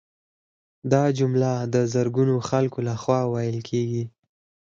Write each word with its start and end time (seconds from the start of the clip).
دا 0.91 1.03
جمله 1.17 1.51
د 1.73 1.75
زرګونو 1.93 2.35
خلکو 2.49 2.79
لخوا 2.89 3.19
ویل 3.33 3.57
کیږي 3.69 4.03